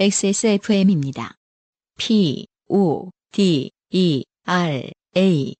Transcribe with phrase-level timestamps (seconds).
[0.00, 1.34] XSFM입니다.
[1.98, 5.54] P, O, D, E, R, A.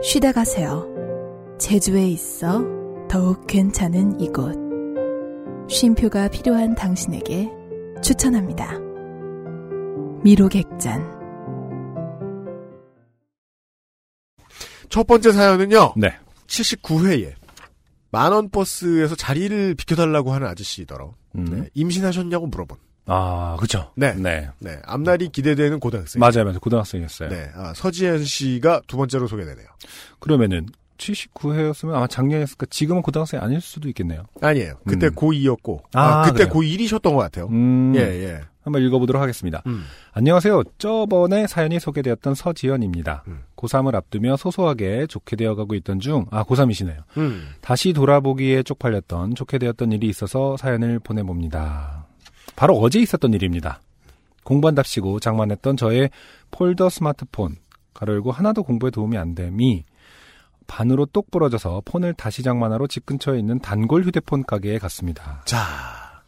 [0.00, 0.86] 쉬다 가세요.
[1.58, 2.62] 제주에 있어
[3.10, 4.54] 더욱 괜찮은 이곳.
[5.68, 7.50] 쉼표가 필요한 당신에게
[8.00, 8.78] 추천합니다.
[10.22, 11.02] 미로객잔.
[14.88, 15.94] 첫 번째 사연은요.
[15.96, 16.16] 네.
[16.46, 17.41] 79회에
[18.12, 21.44] 만원 버스에서 자리를 비켜달라고 하는 아저씨더러 음.
[21.46, 22.78] 네, 임신하셨냐고 물어본.
[23.06, 23.90] 아, 그쵸.
[23.96, 24.14] 네.
[24.14, 24.48] 네.
[24.60, 26.20] 네, 앞날이 기대되는 고등학생.
[26.20, 26.60] 맞아요, 맞아요.
[26.60, 27.30] 고등학생이었어요.
[27.30, 29.66] 네, 아, 서지현 씨가 두 번째로 소개되네요.
[30.20, 30.68] 그러면은
[31.02, 34.24] 79회였으면 아마 작년이었을까 지금은 고등학생이 아닐 수도 있겠네요.
[34.40, 34.74] 아니에요.
[34.86, 35.14] 그때 음.
[35.14, 36.54] 고2였고, 아, 아, 그때 그래요?
[36.54, 37.46] 고1이셨던 것 같아요.
[37.46, 37.92] 음.
[37.96, 38.40] 예, 예.
[38.62, 39.62] 한번 읽어보도록 하겠습니다.
[39.66, 39.82] 음.
[40.12, 40.62] 안녕하세요.
[40.78, 43.24] 저번에 사연이 소개되었던 서지연입니다.
[43.26, 43.40] 음.
[43.56, 46.98] 고3을 앞두며 소소하게 좋게 되어가고 있던 중, 아, 고3이시네요.
[47.16, 47.48] 음.
[47.60, 52.06] 다시 돌아보기에 쪽팔렸던 좋게 되었던 일이 있어서 사연을 보내봅니다.
[52.54, 53.80] 바로 어제 있었던 일입니다.
[54.44, 56.10] 공부한답시고 장만했던 저의
[56.50, 57.56] 폴더 스마트폰,
[57.94, 59.84] 가로 열고 하나도 공부에 도움이 안 됨이
[60.72, 65.42] 반으로 똑 부러져서 폰을 다시 장만하러 집 근처에 있는 단골 휴대폰 가게에 갔습니다.
[65.44, 65.60] 자,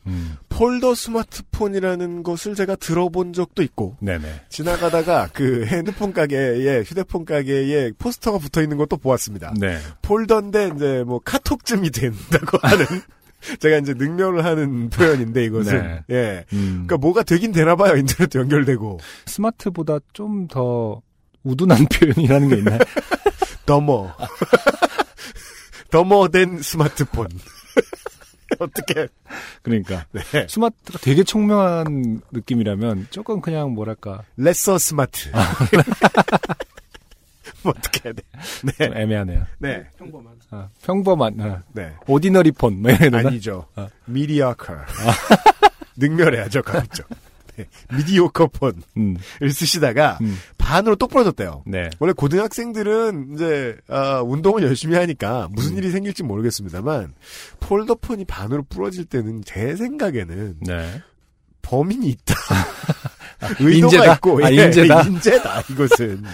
[0.07, 4.43] 음, 폴더 스마트폰이라는 것을 제가 들어본 적도 있고, 네네.
[4.51, 9.55] 지나가다가 그 핸드폰 가게에, 휴대폰 가게에 포스터가 붙어 있는 것도 보았습니다.
[9.59, 9.79] 네.
[10.03, 12.85] 폴더인데 이제 뭐 카톡쯤이 된다고 하는
[13.61, 16.15] 제가 이제 능멸을 하는 표현인데 이것은 네.
[16.15, 16.45] 예.
[16.53, 17.97] 음, 그러니까 뭐가 되긴 되나 봐요.
[17.97, 19.01] 인터넷 연결되고.
[19.25, 21.01] 스마트보다 좀 더
[21.45, 22.79] 우둔한 표현이라는 게 있나요?
[23.67, 24.15] 더머.
[25.91, 27.29] 더머된 스마트폰.
[28.59, 29.09] 어떻게
[29.63, 30.07] 그러니까.
[30.13, 30.47] 네.
[30.49, 35.31] 스마트가 되게 총명한 느낌이라면 조금 그냥 뭐랄까 레서 스마트.
[37.63, 38.23] 뭐 어떻게 해야 돼?
[38.63, 38.73] 네.
[38.87, 39.47] 좀 애매하네요.
[39.59, 39.85] 네.
[40.51, 41.93] 아, 평범한 아, 네.
[42.07, 42.93] 오디너리 폰, 뭐?
[42.93, 43.67] 아니죠.
[43.75, 43.89] 아.
[44.05, 44.75] 미디어커.
[45.97, 47.09] 능멸해야죠, 가급적.
[47.57, 47.67] 네.
[47.97, 51.63] 미디오커 폰을 음, 쓰시다가 음, 반으로 똑 부러졌대요.
[51.67, 51.91] 네.
[51.99, 55.79] 원래 고등학생들은 이제 아, 운동을 열심히 하니까 무슨 음.
[55.79, 57.13] 일이 생길지 모르겠습니다만
[57.61, 61.03] 폴더폰이 반으로 부러질 때는 제 생각에는 네.
[61.61, 62.35] 범인이 있다.
[63.61, 64.15] 의도가 인재다?
[64.15, 65.03] 있고 아, 예, 인재다?
[65.03, 66.25] 인재다 이것은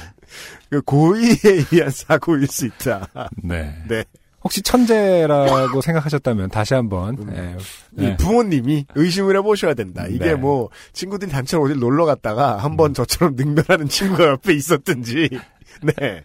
[0.71, 1.37] 그 고의에
[1.73, 3.09] 의한 사고일 수 있다.
[3.43, 3.75] 네.
[3.89, 4.05] 네.
[4.43, 7.59] 혹시 천재라고 생각하셨다면 다시 한번 음.
[7.93, 8.17] 네.
[8.17, 10.07] 부모님이 의심을 해보셔야 된다.
[10.09, 10.35] 이게 네.
[10.35, 15.29] 뭐 친구들이 단체로 어딜 놀러 갔다가 한번 저처럼 능멸하는 친구가 옆에 있었든지.
[15.83, 16.25] 네.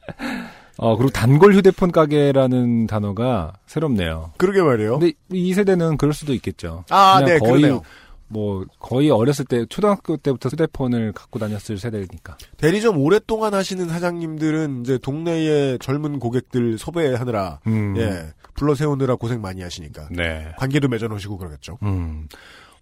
[0.77, 4.33] 어 그리고 단골 휴대폰 가게라는 단어가 새롭네요.
[4.37, 4.99] 그러게 말이에요.
[4.99, 6.83] 근데 이 세대는 그럴 수도 있겠죠.
[6.89, 7.81] 아, 네, 거의 그러네요.
[8.27, 12.37] 뭐 거의 어렸을 때 초등학교 때부터 휴대폰을 갖고 다녔을 세대니까.
[12.57, 17.95] 대리점 오랫동안 하시는 사장님들은 이제 동네의 젊은 고객들 섭외하느라 음.
[17.97, 20.53] 예 불러 세우느라 고생 많이 하시니까 네.
[20.57, 21.77] 관계도 맺어 놓으시고 그러겠죠.
[21.83, 22.27] 음.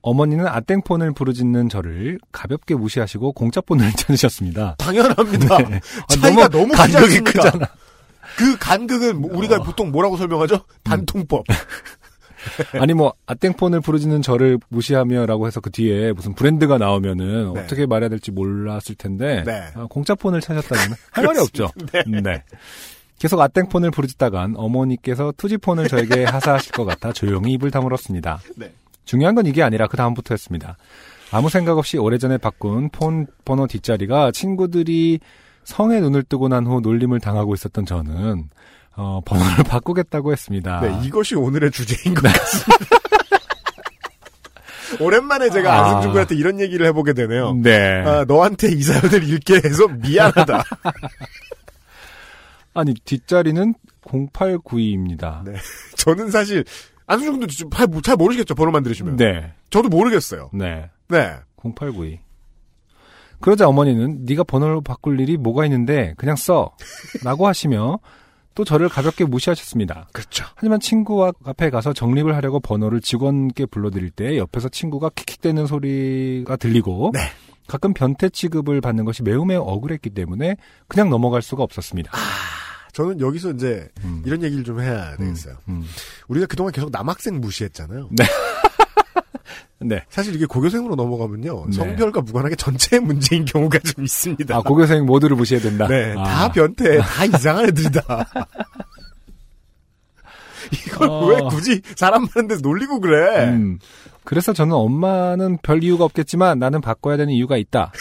[0.01, 4.75] 어머니는 아땡폰을 부르짖는 저를 가볍게 무시하시고 공짜폰을 찾으셨습니다.
[4.77, 5.57] 당연합니다.
[5.69, 5.79] 네.
[6.09, 7.19] 아, 차이가 너무, 크지 간격이?
[7.21, 7.67] 크잖아.
[8.37, 9.63] 그 간극은 뭐 우리가 어.
[9.63, 10.61] 보통 뭐라고 설명하죠?
[10.83, 11.45] 단통법.
[12.79, 17.59] 아니 뭐 아땡폰을 부르짖는 저를 무시하며라고 해서 그 뒤에 무슨 브랜드가 나오면은 네.
[17.61, 19.63] 어떻게 말해야 될지 몰랐을 텐데 네.
[19.75, 21.69] 아, 공짜폰을 찾았다면 할 말이 없죠.
[22.07, 22.43] 네.
[23.19, 28.39] 계속 아땡폰을 부르짖다간 어머니께서 투지폰을 저에게 하사하실 것 같아 조용히 입을 다물었습니다.
[28.57, 28.71] 네.
[29.05, 30.77] 중요한 건 이게 아니라 그 다음부터였습니다.
[31.31, 35.19] 아무 생각 없이 오래전에 바꾼 폰 번호 뒷자리가 친구들이
[35.63, 38.49] 성에 눈을 뜨고 난 후 놀림을 당하고 있었던 저는
[38.95, 40.81] 어, 번호를 바꾸겠다고 했습니다.
[40.81, 42.85] 네, 이것이 오늘의 주제인 것 같습니다.
[44.99, 45.85] 오랜만에 제가 아.
[45.85, 47.55] 안승준 군한테 이런 얘기를 해보게 되네요.
[47.55, 48.03] 네.
[48.05, 50.63] 아, 너한테 이 사연을 읽게 해서 미안하다.
[52.75, 53.73] 아니 뒷자리는
[54.05, 55.43] 0892입니다.
[55.43, 55.53] 네.
[55.97, 56.63] 저는 사실
[57.07, 59.15] 안승준 군도 좀 잘, 잘 모르시겠죠 번호만 들으시면.
[59.15, 59.53] 네.
[59.71, 60.51] 저도 모르겠어요.
[60.53, 60.89] 네.
[61.07, 61.35] 네.
[61.63, 62.19] 0892.
[63.39, 66.71] 그러자 어머니는 네가 번호를 바꿀 일이 뭐가 있는데 그냥 써.
[67.23, 67.99] 라고 하시며
[68.55, 70.07] 또 저를 가볍게 무시하셨습니다.
[70.11, 70.45] 그렇죠.
[70.55, 77.11] 하지만 친구와 카페에 가서 정립을 하려고 번호를 직원께 불러드릴 때 옆에서 친구가 킥킥대는 소리가 들리고
[77.13, 77.19] 네.
[77.67, 80.57] 가끔 변태 취급을 받는 것이 매우 매우 억울했기 때문에
[80.87, 82.11] 그냥 넘어갈 수가 없었습니다.
[82.93, 84.21] 저는 여기서 이제 음.
[84.25, 85.55] 이런 얘기를 좀 해야 되겠어요.
[85.67, 85.83] 음.
[86.27, 88.09] 우리가 그동안 계속 남학생 무시했잖아요.
[88.11, 88.23] 네.
[90.09, 91.65] 사실 이게 고교생으로 넘어가면요.
[91.67, 91.71] 네.
[91.71, 94.55] 성별과 무관하게 전체의 문제인 경우가 좀 있습니다.
[94.55, 95.87] 아, 고교생 모두를 무시해야 된다.
[95.87, 96.23] 네, 아.
[96.23, 98.01] 다 변태, 다 이상한 애들이다.
[100.87, 101.25] 이걸 어.
[101.27, 103.49] 왜 굳이 사람 많은 데서 놀리고 그래?
[103.49, 103.79] 음.
[104.23, 107.91] 그래서 저는 엄마는 별 이유가 없겠지만 나는 바꿔야 되는 이유가 있다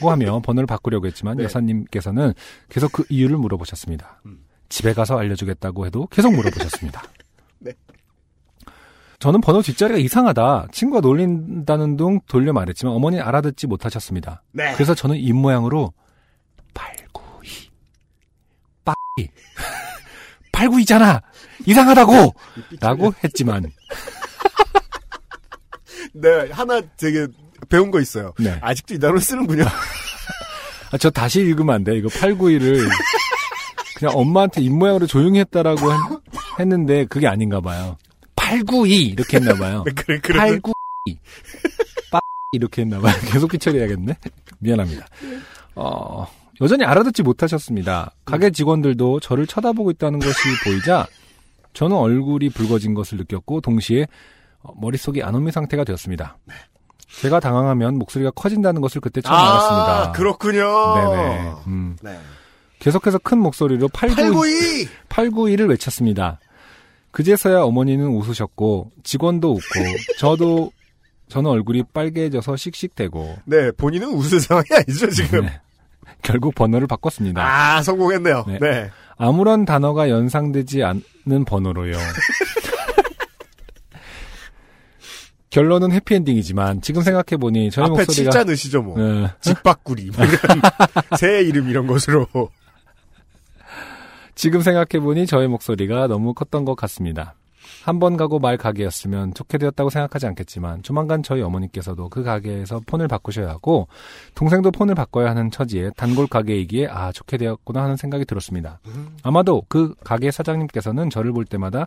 [0.00, 1.44] 고 하며 번호를 바꾸려고 했지만 네.
[1.44, 2.34] 여사님께서는
[2.68, 4.20] 계속 그 이유를 물어보셨습니다.
[4.26, 4.40] 음.
[4.68, 7.02] 집에 가서 알려주겠다고 해도 계속 물어보셨습니다.
[9.20, 9.22] 네.
[9.22, 10.68] 저는 번호 뒷자리가 이상하다.
[10.72, 14.42] 친구가 놀린다는 둥 돌려 말했지만 어머니는 알아듣지 못하셨습니다.
[14.52, 14.72] 네.
[14.74, 15.92] 그래서 저는 입모양으로
[16.74, 17.70] 892
[18.84, 18.94] 빠이
[20.52, 21.20] 892잖아.
[21.66, 22.34] 이상하다고.
[22.80, 23.64] 라고 했지만
[26.14, 27.26] 네, 하나 되게
[27.68, 28.32] 배운 거 있어요.
[28.38, 28.58] 네.
[28.62, 29.64] 아직도 이 단어를 쓰는군요.
[30.92, 31.94] 아, 저 다시 읽으면 안 돼.
[31.96, 32.88] 이거 891을
[33.96, 35.92] 그냥 엄마한테 입모양으로 조용히 했다라고
[36.58, 37.98] 했, 는데 그게 아닌가 봐요.
[38.50, 39.84] 892 이렇게 했나 봐요.
[39.86, 40.38] 네, 그래, 그래.
[40.38, 42.20] 892빠
[42.52, 43.14] 이렇게 했나 봐요.
[43.30, 44.16] 계속 피처리해야겠네.
[44.58, 45.06] 미안합니다.
[45.76, 46.26] 어,
[46.60, 48.12] 여전히 알아듣지 못하셨습니다.
[48.24, 51.06] 가게 직원들도 저를 쳐다보고 있다는 것이 보이자
[51.72, 54.06] 저는 얼굴이 붉어진 것을 느꼈고 동시에
[54.62, 56.36] 어, 머릿속이 안오미 상태가 되었습니다.
[57.22, 60.02] 제가 당황하면 목소리가 커진다는 것을 그때 처음 알았습니다.
[60.02, 60.94] 아, 그렇군요.
[60.94, 61.52] 네네.
[61.66, 61.96] 음.
[62.02, 62.18] 네.
[62.78, 65.56] 계속해서 큰 목소리로 892, 892!
[65.56, 66.38] 891을 외쳤습니다.
[67.10, 69.80] 그제서야 어머니는 웃으셨고, 직원도 웃고,
[70.18, 70.70] 저도,
[71.28, 75.42] 저는 얼굴이 빨개져서 씩씩대고, 네, 본인은 웃을 상황이 아니죠, 지금.
[75.46, 75.60] 네.
[76.22, 77.42] 결국 번호를 바꿨습니다.
[77.42, 78.44] 아, 성공했네요.
[78.46, 78.58] 네.
[78.60, 78.90] 네.
[79.16, 81.92] 아무런 단어가 연상되지 않는 번호로요.
[85.50, 88.30] 결론은 해피엔딩이지만, 지금 생각해보니, 저희 앞에 목소리가.
[88.30, 88.96] 칠자 넣으시죠, 뭐.
[88.98, 89.28] 네.
[89.40, 90.10] 집바꾸리.
[90.16, 90.24] 뭐
[91.18, 92.28] 새 이름 이런 것으로.
[94.40, 97.34] 지금 생각해보니 저의 목소리가 너무 컸던 것 같습니다.
[97.84, 103.08] 한 번 가고 말 가게였으면 좋게 되었다고 생각하지 않겠지만 조만간 저희 어머니께서도 그 가게에서 폰을
[103.08, 103.88] 바꾸셔야 하고
[104.34, 108.80] 동생도 폰을 바꿔야 하는 처지에 단골 가게이기에 아 좋게 되었구나 하는 생각이 들었습니다.
[109.22, 111.86] 아마도 그 가게 사장님께서는 저를 볼 때마다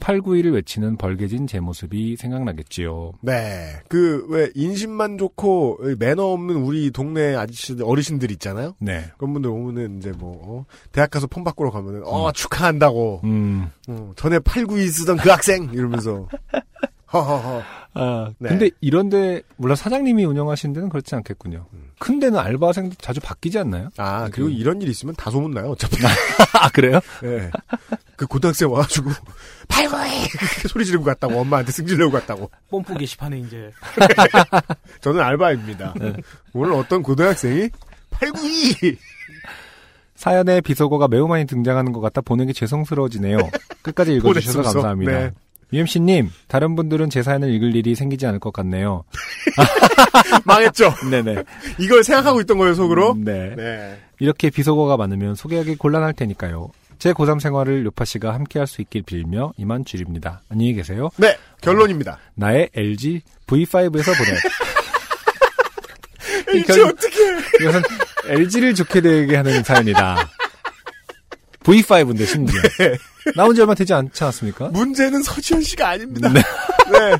[0.00, 3.14] 891을 외치는 벌개진 제 모습이 생각나겠지요.
[3.20, 3.80] 네.
[3.88, 8.74] 그, 왜, 인심만 좋고, 매너 없는 우리 동네 아저씨들, 어르신들 있잖아요?
[8.78, 9.06] 네.
[9.16, 13.22] 그런 분들 오면은, 이제 뭐, 어, 대학 가서 폰 바꾸러 가면은, 어, 축하한다고.
[13.24, 13.70] 음.
[13.88, 15.70] 어, 전에 892 쓰던 그 학생!
[15.72, 16.28] 이러면서.
[17.12, 17.62] 허허허.
[17.94, 18.50] 아, 네.
[18.50, 21.66] 근데 이런데 물론 사장님이 운영하시는 데는 그렇지 않겠군요.
[21.98, 23.88] 큰 데는 알바생도 자주 바뀌지 않나요?
[23.96, 25.96] 아, 그리고 그- 이런 일 있으면 다 소문나요, 어차피.
[26.60, 27.00] 아 그래요?
[27.24, 27.50] 예.
[28.14, 29.10] 그 고등학생 와가지고,
[29.68, 30.28] 892!
[30.28, 32.50] 그렇게 소리 지르고 갔다고, 엄마한테 승질내고 갔다고.
[32.68, 33.70] 뽐뿌 게시판에 이제
[35.00, 35.94] 저는 알바입니다.
[36.52, 37.70] 오늘 어떤 고등학생이
[38.10, 38.98] 892!
[40.22, 43.38] 사연에 비속어가 매우 많이 등장하는 것 같아 보내기 죄송스러워지네요.
[43.82, 44.62] 끝까지 읽어주셔서.
[44.62, 45.12] 감사합니다.
[45.12, 45.30] 네.
[45.72, 49.04] UMC님, 다른 분들은 제 사연을 읽을 일이 생기지 않을 것 같네요.
[50.44, 50.92] 망했죠?
[51.08, 51.44] 네네.
[51.78, 53.14] 이걸 생각하고 있던 거예요, 속으로?
[53.16, 53.54] 네.
[53.54, 53.98] 네.
[54.18, 56.70] 이렇게 비속어가 많으면 소개하기 곤란할 테니까요.
[56.98, 60.42] 제 고3 생활을 요파 씨가 함께 할 수 있길 빌며 이만 줄입니다.
[60.48, 61.10] 안녕히 계세요.
[61.16, 62.18] 네, 결론입니다.
[62.34, 64.36] 나의 LG V5에서 보내.
[66.56, 67.16] 이 이제 결국- 어떻게
[67.60, 67.82] 이것은
[68.28, 70.28] LG를 좋게 되게 하는 사연이다.
[71.60, 72.60] V5인데 심지어.
[73.36, 74.68] 나온 지 얼마 되지 않지 않았습니까?
[74.68, 76.28] 문제는 서지현 씨가 아닙니다.
[76.30, 76.40] 네.
[76.90, 77.16] 네.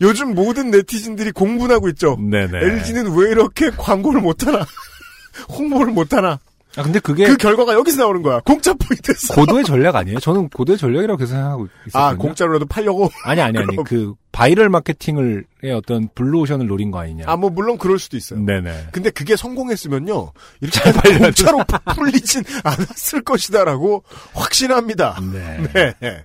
[0.00, 2.16] 요즘 모든 네티즌들이 공분하고 있죠.
[2.20, 2.58] 네네.
[2.58, 4.66] LG는 왜 이렇게 광고를 못하나?
[5.48, 6.38] 홍보를 못하나?
[6.78, 8.40] 아, 근데 그게 그 결과가 여기서 나오는 거야.
[8.40, 9.34] 공짜 포인트에서.
[9.34, 10.20] 고도의 전략 아니에요?
[10.20, 12.02] 저는 고도의 전략이라고 계속 생각하고 있었거든요.
[12.02, 13.10] 아, 공짜로라도 팔려고?
[13.24, 13.76] 아니, 아니, 아니.
[13.84, 17.24] 그, 바이럴 마케팅을, 의 어떤 블루오션을 노린 거 아니냐.
[17.26, 18.40] 아, 뭐, 물론 그럴 수도 있어요.
[18.40, 18.88] 네네.
[18.92, 20.32] 근데 그게 성공했으면요.
[20.60, 21.64] 이렇게 공짜로
[21.96, 24.04] 풀리진 않았을 것이다라고
[24.34, 25.18] 확신합니다.
[25.32, 25.94] 네.
[26.00, 26.24] 네.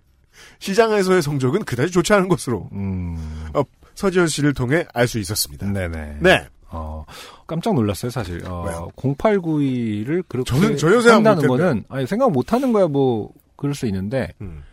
[0.60, 3.64] 시장에서의 성적은 그다지 좋지 않은 것으로 음, 어,
[3.96, 5.68] 서지현 씨를 통해 알 수 있었습니다.
[5.68, 6.18] 네네.
[6.22, 6.48] 네.
[6.74, 7.06] 어,
[7.46, 8.44] 깜짝 놀랐어요, 사실.
[8.48, 8.90] 어, 왜요?
[8.96, 13.86] 0892를 그렇게 저는 전혀 생각 한다는 거는, 아니, 생각 못 하는 거야, 뭐, 그럴 수
[13.86, 14.64] 있는데, 음.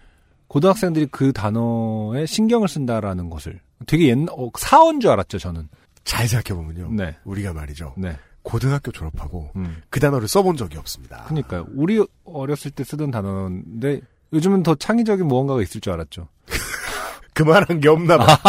[0.49, 5.69] 고등학생들이 그 단어에 신경을 쓴다라는 것을 되게 옛날, 어, 사원 줄 알았죠, 저는.
[6.05, 6.91] 잘 생각해 보면요.
[6.93, 7.17] 네.
[7.25, 7.95] 우리가 말이죠.
[7.99, 8.17] 네.
[8.43, 9.83] 고등학교 졸업하고 음.
[9.91, 11.25] 그 단어를 써본 적이 없습니다.
[11.25, 11.67] 그니까요.
[11.75, 14.01] 우리 어렸을 때 쓰던 단어인데,
[14.33, 16.29] 요즘은 더 창의적인 무언가가 있을 줄 알았죠.
[17.35, 18.27] 그만한 게 없나 봐.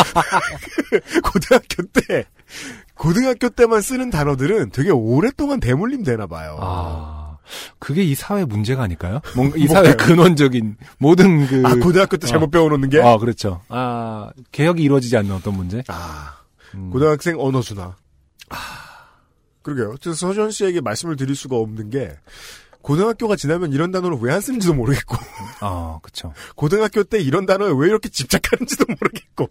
[1.23, 2.25] 고등학교 때,
[2.95, 6.57] 고등학교 때만 쓰는 단어들은 되게 오랫동안 대물림 되나 봐요.
[6.61, 7.37] 아,
[7.79, 9.21] 그게 이 사회 문제가 아닐까요?
[9.35, 9.85] 뭔가 이 뭐가요?
[9.85, 11.63] 사회 근원적인 모든 그.
[11.65, 13.01] 아, 고등학교 때 잘못 배워놓는 게?
[13.01, 13.61] 아, 그렇죠.
[13.69, 15.83] 아, 개혁이 이루어지지 않는 어떤 문제?
[15.87, 16.35] 아,
[16.75, 16.89] 음.
[16.91, 17.95] 고등학생 언어 순화.
[18.49, 18.55] 아,
[19.63, 19.95] 그러게요.
[20.01, 22.15] 그래서 서지현 씨에게 말씀을 드릴 수가 없는 게,
[22.81, 25.15] 고등학교가 지나면 이런 단어를 왜 안 쓰는지도 모르겠고,
[25.61, 26.33] 아, 그쵸.
[26.55, 29.49] 고등학교 때 이런 단어에 왜 이렇게 집착하는지도 모르겠고,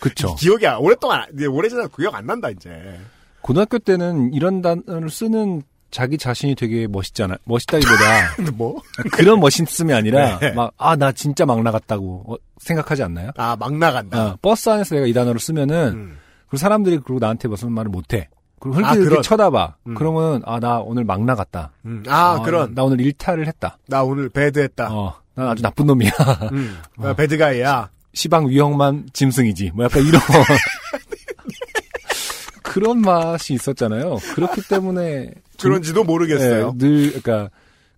[0.00, 0.34] 그쵸.
[0.36, 2.98] 기억이 안- 오랫동안, 오래 지나 기억 안 난다, 이제.
[3.40, 7.36] 고등학교 때는 이런 단어를 쓰는 자기 자신이 되게 멋있잖아.
[7.44, 8.80] 멋있다기보다 근데 뭐?
[9.12, 10.50] 그런 멋있음이 아니라 네.
[10.52, 13.30] 막아 나 진짜 막 나갔다고 어, 생각하지 않나요?
[13.36, 14.26] 아, 막 나간다.
[14.32, 16.18] 어, 버스 안에서 내가 이 단어를 쓰면은 음.
[16.48, 18.28] 그리고 사람들이 그리고 나한테 무슨 말을 못해.
[18.58, 19.22] 그리고 아, 흘끗 이렇게 그런.
[19.22, 19.76] 쳐다봐.
[19.86, 19.94] 음.
[19.94, 21.70] 그러면 아 나 오늘 막 나갔다.
[21.84, 22.02] 음.
[22.08, 22.74] 아, 그런.
[22.74, 23.78] 나 오늘 일탈을 했다.
[23.86, 24.92] 나 오늘 배드했다.
[24.92, 26.10] 어, 난 아주 나쁜 놈이야.
[26.52, 26.76] 음.
[26.98, 27.90] 아, 배드가이야.
[28.14, 29.72] 시방 위험만 짐승이지.
[29.74, 30.20] 뭐 약간 이런
[32.62, 34.16] 그런 맛이 있었잖아요.
[34.34, 35.30] 그렇기 때문에
[35.60, 36.72] 그런지도 모르겠어요.
[36.74, 37.50] 예, 늘 그러니까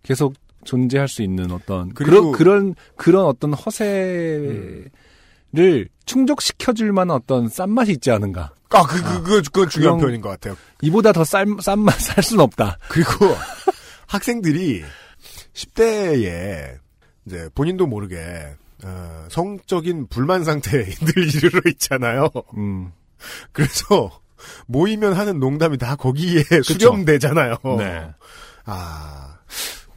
[0.03, 4.91] 계속 존재할 수 있는 어떤 그리고- 그런 그런 그런 어떤 허세를
[6.05, 8.53] 충족시켜 줄 만한 어떤 싼맛이 있지 않은가.
[8.71, 10.57] 아, 그, 그, 그, 그건 중요한 그런- 표현인 것 같아요.
[10.83, 12.79] 이보다 더 싼맛 살 수는 없다.
[12.89, 13.35] 그리고
[14.09, 14.83] 학생들이
[15.55, 16.79] 10대에
[17.27, 18.17] 이제 본인도 모르게
[18.85, 22.31] 어, 성적인 불만 상태에 늘 이르러 있잖아요.
[22.57, 22.93] 음.
[23.53, 24.21] 그래서
[24.67, 27.57] 모이면 하는 농담이 다 거기에 수렴되잖아요.
[27.79, 28.11] 네.
[28.67, 29.39] 아,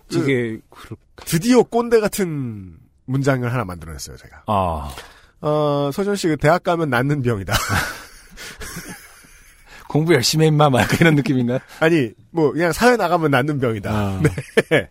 [0.10, 0.96] 그, 이게 그렇
[1.26, 4.44] 드디어 꼰대 같은 문장을 하나 만들어냈어요, 제가.
[4.48, 4.96] 아
[5.42, 7.54] 어, 서준 씨, 그 대학 가면 낫는 병이다.
[9.88, 11.60] 공부 열심히 해 임마 막 이런 느낌인가?
[11.80, 13.92] 아니, 뭐, 그냥 사회 나가면 낫는 병이다.
[13.92, 14.22] 아.
[14.22, 14.90] 네.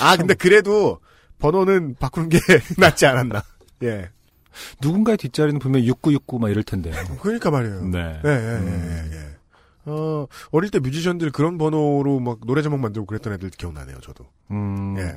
[0.00, 1.00] 아, 근데 그래도
[1.42, 2.38] 번호는 바꾸는 게
[2.78, 3.42] 낫지 않았나.
[3.82, 4.08] 예.
[4.80, 6.92] 누군가의 뒷자리는 분명 6969 막 이럴 텐데.
[7.20, 7.84] 그러니까 말이에요.
[7.86, 8.20] 네.
[8.24, 9.32] 예, 예, 예, 예, 예.
[9.84, 14.24] 어, 어릴 때 뮤지션들 그런 번호로 막 노래 제목 만들고 그랬던 애들 기억나네요, 저도.
[14.50, 14.96] 음.
[14.98, 15.16] 예.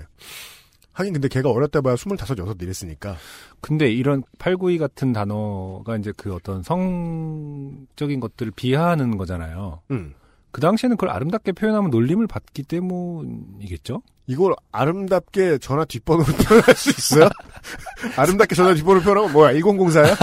[0.94, 3.18] 하긴 근데 걔가 어렸다 봐야 25, 6 이랬으니까.
[3.60, 9.82] 근데 이런 892 같은 단어가 이제 그 어떤 성적인 것들을 비하하는 거잖아요.
[9.92, 10.14] 음.
[10.56, 14.02] 그 당시에는 그걸 아름답게 표현하면 놀림을 받기 때문이겠죠?
[14.26, 17.28] 이걸 아름답게 전화 뒷번호로 표현할 수 있어요?
[18.16, 19.52] 아름답게 전화 뒷번호 표현하면 뭐야?
[19.52, 20.16] 1004야?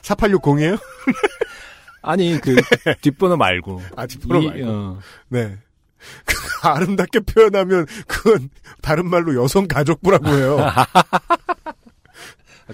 [0.00, 0.80] 4860이에요?
[2.00, 2.56] 아니, 그
[3.02, 3.82] 뒷번호 말고.
[3.96, 4.70] 아, 뒷번호 이, 말고.
[4.70, 5.58] 어, 네.
[6.62, 8.48] 아름답게 표현하면 그건
[8.80, 10.58] 다른 말로 여성 가족부라고 해요.
[10.58, 10.86] 아,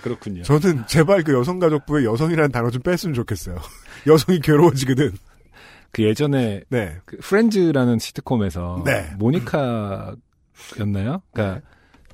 [0.00, 0.44] 그렇군요.
[0.44, 3.58] 저는 제발 그 여성 가족부에 여성이라는 단어 좀 뺐으면 좋겠어요.
[4.06, 5.16] 여성이 괴로워지거든.
[5.94, 6.96] 그 예전에 네.
[7.04, 9.10] 그 프렌즈라는 시트콤에서 네.
[9.16, 10.16] 모니카였나요?
[11.32, 11.60] 그러니까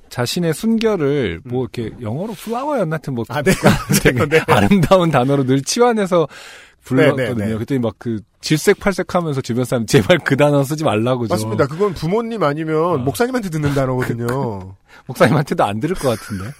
[0.09, 3.51] 자신의 순결을 뭐 이렇게 영어로 플라워였나 하여튼 뭐 아, 네.
[4.03, 4.39] 되게 네.
[4.47, 6.27] 아름다운 단어로 늘 치환해서
[6.83, 7.35] 불렀거든요.
[7.35, 7.57] 네, 네, 네.
[7.57, 11.35] 그때 막 그 질색팔색 하면서 주변 사람 제발 그 단어 쓰지 말라고 좀.
[11.35, 11.67] 맞습니다.
[11.67, 12.97] 그건 부모님 아니면 어.
[12.97, 14.75] 목사님한테 듣는 단어거든요.
[15.05, 16.51] 목사님한테도 안 들을 것 같은데.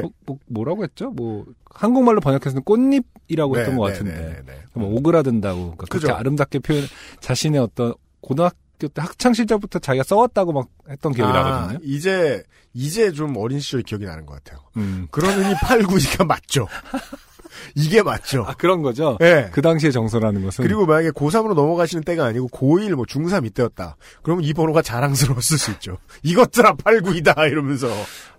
[0.26, 1.10] 뭐, 뭐, 라고 했죠?
[1.10, 4.12] 뭐 한국말로 번역해서는 꽃잎이라고 했던 것 같은데.
[4.12, 4.60] 네, 네, 네.
[4.74, 6.12] 뭐 오그라든다고 그러니까 그렇게.
[6.12, 6.84] 아름답게 표현
[7.20, 11.78] 자신의 어떤 고등학교 때 학창 시절부터 자기가 써왔다고 막 했던 기억이 아, 나거든요.
[11.82, 12.42] 이제
[12.74, 14.62] 이제 좀 어린 시절 기억이 나는 것 같아요.
[14.76, 15.08] 음.
[15.10, 16.68] 그러느니 8, 9, 2가 맞죠.
[17.74, 18.44] 이게 맞죠.
[18.46, 19.18] 아 그런 거죠.
[19.20, 19.48] 예.
[19.52, 23.96] 그 당시의 정서라는 것은 그리고 만약에 고3으로 넘어가시는 때가 아니고 고1, 뭐 중3 이때였다.
[24.22, 25.98] 그러면 이 번호가 자랑스러웠을 수 있죠.
[26.22, 27.88] 이것들아 8, 9, 2다 이러면서.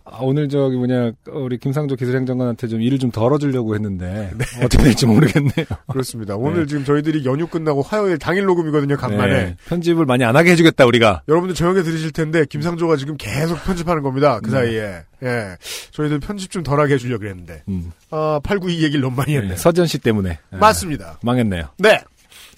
[0.04, 4.46] 아, 오늘 저기 뭐냐 우리 김상조 기술행정관한테 좀 일을 좀 덜어주려고 했는데 네.
[4.66, 5.66] 어떻게 될지 모르겠네요.
[5.92, 6.36] 그렇습니다.
[6.36, 8.98] 오늘 지금 저희들이 연휴 끝나고 화요일 당일 녹음이거든요.
[8.98, 9.34] 간만에.
[9.34, 11.22] 네, 편집을 많이 안 하게 해주겠다 우리가.
[11.28, 14.40] 여러분들 저녁에 들으실 텐데 김상조가 지금 계속 편집하는 겁니다.
[14.42, 14.52] 그 네.
[14.52, 15.04] 사이에.
[15.24, 15.58] 예.
[15.92, 17.64] 저희들 편집 좀 덜하게 해주려고 그랬는데.
[17.70, 17.92] 음.
[18.10, 19.52] 아, 8, 9, 2 얘기를 너무 많이 했네요.
[19.52, 21.20] 네, 서지현 씨 때문에 아, 맞습니다.
[21.22, 21.70] 망했네요.
[21.78, 22.02] 네.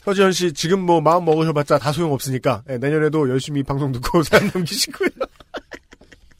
[0.05, 4.49] 서지현 씨 지금 뭐 마음 먹으셔봤자 다 소용 없으니까 예, 내년에도 열심히 방송 듣고 살
[4.53, 5.09] 넘기시고요.